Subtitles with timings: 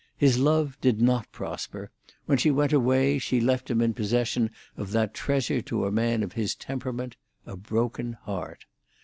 [0.17, 1.91] His love did not prosper;
[2.25, 6.23] when she went away she left him in possession of that treasure to a man
[6.23, 8.65] of his temperament, a broken heart.